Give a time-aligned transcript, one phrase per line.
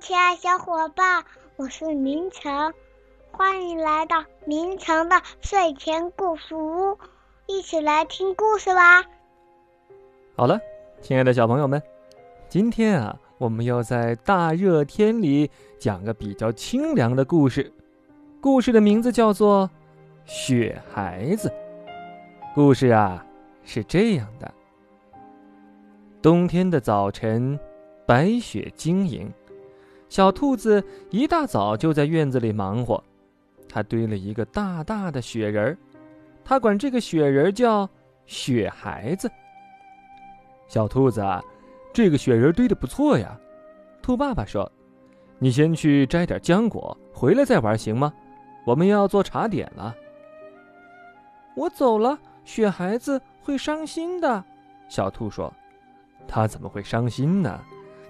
[0.00, 1.24] 亲爱小伙伴，
[1.56, 2.72] 我是明成，
[3.32, 6.96] 欢迎来到明成的睡前故事屋，
[7.46, 9.04] 一起来听故事吧。
[10.36, 10.60] 好了，
[11.02, 11.82] 亲爱的小朋友们，
[12.48, 15.50] 今天啊，我们要在大热天里
[15.80, 17.72] 讲个比较清凉的故事，
[18.40, 19.68] 故事的名字叫做
[20.30, 21.48] 《雪孩子》。
[22.54, 23.26] 故事啊
[23.64, 24.54] 是这样的：
[26.22, 27.58] 冬天的早晨，
[28.06, 29.28] 白雪晶莹。
[30.08, 33.02] 小兔子一大早就在院子里忙活，
[33.68, 35.78] 它堆了一个大大的雪人儿，
[36.42, 37.88] 它管这个雪人叫
[38.24, 39.30] 雪孩子。
[40.66, 41.22] 小兔子，
[41.92, 43.38] 这个雪人堆的不错呀。
[44.02, 44.70] 兔爸爸说
[45.38, 48.12] ：“你先去摘点浆果，回来再玩行吗？
[48.64, 49.94] 我们要做茶点了。”
[51.54, 54.42] 我走了，雪孩子会伤心的。
[54.88, 55.52] 小兔说
[56.26, 57.60] ：“他怎么会伤心呢？”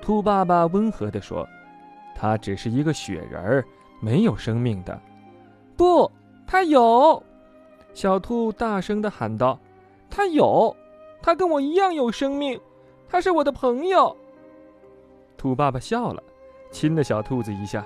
[0.00, 1.44] 兔爸爸温和地说。
[2.20, 3.64] 他只是一个雪人儿，
[3.98, 5.00] 没有生命的。
[5.74, 6.10] 不，
[6.46, 7.22] 他有！
[7.94, 9.58] 小兔大声的喊道
[10.10, 10.76] ：“他有，
[11.22, 12.60] 他跟我一样有生命，
[13.08, 14.14] 他是我的朋友。”
[15.38, 16.22] 兔爸爸笑了，
[16.70, 17.82] 亲了小兔子一下。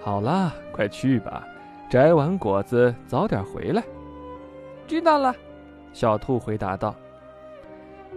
[0.00, 1.44] 好啦，快去吧，
[1.90, 3.82] 摘完果子早点回来。
[4.86, 5.34] 知道了，
[5.92, 6.94] 小兔回答道。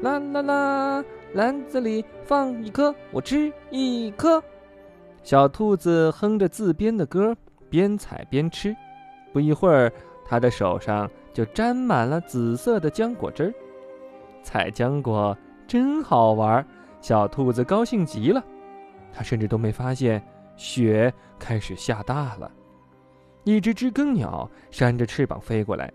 [0.01, 4.43] 啦啦啦，篮子里放一颗，我吃一颗。
[5.25, 7.35] 小兔子哼着自编的歌，
[7.67, 8.75] 边采边吃。
[9.33, 9.91] 不一会儿，
[10.23, 13.53] 它的手上就沾满了紫色的浆果汁儿。
[14.43, 16.63] 采浆果真好玩，
[17.01, 18.43] 小兔子高兴极了。
[19.11, 20.23] 它甚至都没发现
[20.55, 22.51] 雪开始下大了。
[23.45, 25.91] 一只知更鸟扇着翅膀飞过来，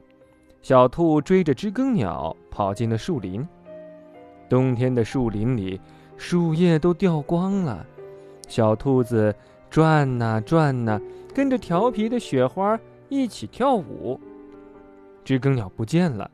[0.61, 3.47] 小兔追着知更鸟跑进了树林。
[4.49, 5.81] 冬天的树林里，
[6.17, 7.87] 树叶都掉光了。
[8.51, 9.33] 小兔子
[9.71, 11.01] 转呐转呐，
[11.33, 12.77] 跟着调皮的雪花
[13.09, 14.21] 一起跳舞。
[15.25, 16.29] 知更鸟不见了，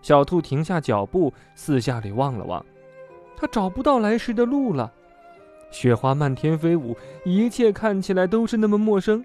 [0.00, 2.64] 小兔停下脚步，四下里望了望，
[3.36, 4.92] 它找不到来时的路了。
[5.72, 9.24] 雪花漫天飞舞，一切看起来都是那么陌生。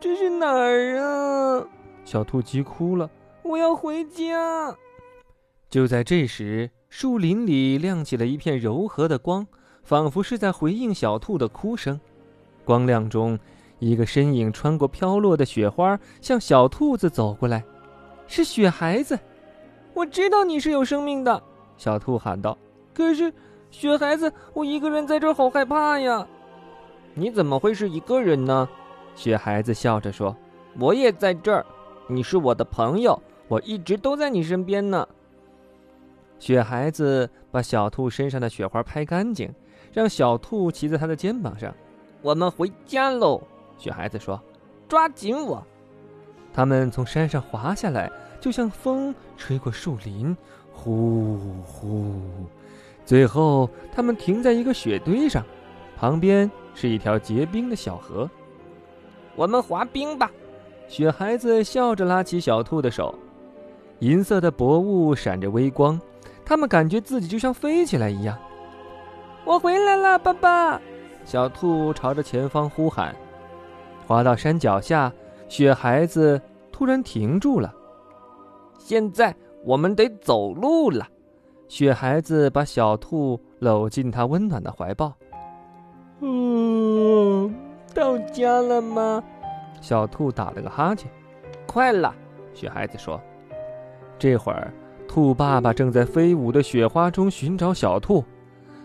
[0.00, 1.64] 这是哪儿啊？
[2.04, 3.08] 小兔急哭了
[3.44, 4.76] ：“我要回家！”
[5.70, 9.46] 就在这时，树林里亮起了一片柔和的光。
[9.82, 12.00] 仿佛是在回应小兔的哭声，
[12.64, 13.38] 光亮中，
[13.78, 17.64] 一个身影穿过飘落的雪花，向小兔子走过来。
[18.26, 19.18] 是雪孩子，
[19.94, 21.42] 我知道你是有生命的，
[21.76, 22.56] 小兔喊道。
[22.94, 23.32] 可是，
[23.70, 26.26] 雪孩子，我一个人在这儿好害怕呀。
[27.14, 28.68] 你怎么会是一个人呢？
[29.16, 30.36] 雪孩子笑着说
[30.78, 31.66] ：“我也在这儿，
[32.06, 35.06] 你是我的朋友，我一直都在你身边呢。”
[36.38, 39.52] 雪孩子把小兔身上的雪花拍干净。
[39.92, 41.74] 让小兔骑在他的肩膀上，
[42.22, 43.42] 我们回家喽。
[43.78, 44.40] 雪孩子说
[44.88, 45.64] ：“抓紧我。”
[46.52, 50.36] 他们从山上滑下来，就像风吹过树林，
[50.72, 52.14] 呼呼。
[53.04, 55.44] 最后，他们停在一个雪堆上，
[55.96, 58.28] 旁边是一条结冰的小河。
[59.34, 60.30] 我们滑冰吧。
[60.88, 63.14] 雪孩子笑着拉起小兔的手，
[64.00, 66.00] 银色的薄雾闪着微光，
[66.44, 68.36] 他们感觉自己就像飞起来一样。
[69.44, 70.80] 我回来了，爸爸！
[71.24, 73.14] 小兔朝着前方呼喊。
[74.06, 75.12] 滑到山脚下，
[75.48, 76.40] 雪孩子
[76.72, 77.72] 突然停住了。
[78.78, 79.34] 现在
[79.64, 81.06] 我们得走路了。
[81.68, 85.12] 雪孩子把小兔搂进他温暖的怀抱。
[86.20, 87.54] 嗯，
[87.94, 89.22] 到家了吗？
[89.80, 91.10] 小兔打了个哈欠。
[91.66, 92.12] 快了，
[92.52, 93.20] 雪孩子说。
[94.18, 94.72] 这会儿，
[95.06, 98.24] 兔爸爸正在飞舞的雪花中寻找小兔。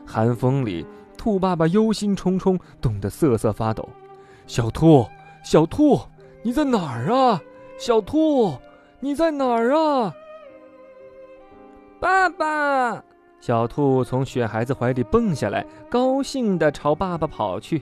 [0.06, 0.86] 寒风里，
[1.18, 3.88] 兔爸爸忧心忡忡，冻得瑟瑟发抖。
[4.48, 5.06] 小兔，
[5.44, 6.00] 小兔，
[6.44, 7.42] 你在哪儿啊？
[7.78, 8.56] 小兔，
[9.00, 10.14] 你在哪儿啊？
[12.00, 13.04] 爸爸！
[13.42, 17.82] 小兔从雪孩子怀里蹦下来，高兴地朝爸爸跑去。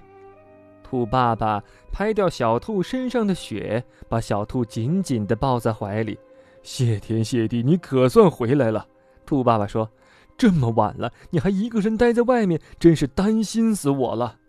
[0.84, 1.62] 兔爸爸
[1.92, 6.18] 拍掉小兔身上的雪，把小兔紧紧地抱在怀里。
[6.62, 8.86] 谢天谢地，你可算回来了！
[9.26, 9.90] 兔爸爸说。
[10.44, 14.40] 这么晚了，你还一个人待在外面，真是担心死我了。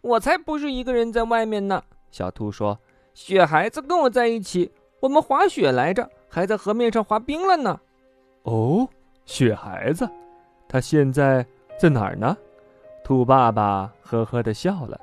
[0.00, 1.84] 我才不是一个人在外面呢。
[2.10, 2.80] 小兔说
[3.12, 7.78] ：“雪孩子跟我在一起，我们滑雪来着，还在河面上滑冰了呢。”
[8.44, 8.88] 哦，
[9.26, 10.08] 雪孩子，
[10.66, 11.46] 他现在
[11.78, 12.34] 在哪儿呢？
[13.04, 14.98] 兔爸爸呵呵的笑了。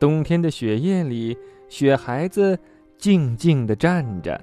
[0.00, 2.58] 冬天的雪夜里，雪孩子
[2.96, 4.40] 静静的站着，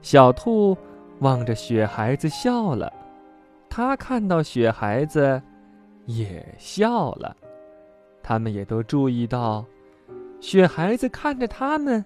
[0.00, 0.74] 小兔
[1.18, 2.90] 望着雪孩子笑了。
[3.76, 5.42] 他看到雪孩子，
[6.06, 7.36] 也笑了。
[8.22, 9.66] 他们也都注意到，
[10.40, 12.02] 雪孩子看着他们，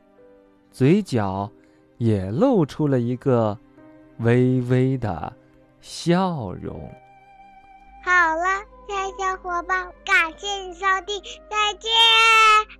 [0.73, 1.49] 嘴角
[1.99, 3.57] 也露出了一个
[4.19, 5.33] 微微的
[5.81, 6.93] 笑容。
[8.03, 8.47] 好了，
[8.89, 12.80] 亲爱小伙伴，感谢你收听，再见。